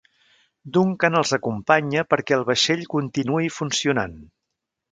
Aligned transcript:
Duncan 0.77 1.17
els 1.19 1.33
acompanya 1.37 2.05
perquè 2.15 2.37
el 2.39 2.47
vaixell 2.49 2.83
continuï 2.97 3.53
funcionant. 3.61 4.21